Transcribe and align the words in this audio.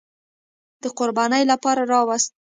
د 0.81 0.83
قربانۍ 0.97 1.43
لپاره 1.51 1.81
راوست. 1.91 2.31